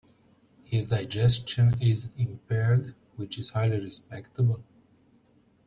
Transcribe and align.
His 0.63 0.87
digestion 0.87 1.79
is 1.79 2.09
impaired, 2.17 2.95
which 3.17 3.37
is 3.37 3.51
highly 3.51 3.79
respectable. 3.79 4.63